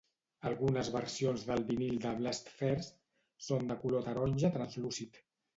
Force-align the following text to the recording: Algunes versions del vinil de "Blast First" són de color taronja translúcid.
Algunes 0.51 0.87
versions 0.95 1.43
del 1.49 1.61
vinil 1.67 2.01
de 2.07 2.15
"Blast 2.21 2.51
First" 2.63 2.97
són 3.49 3.71
de 3.73 3.79
color 3.85 4.09
taronja 4.11 4.53
translúcid. 4.57 5.25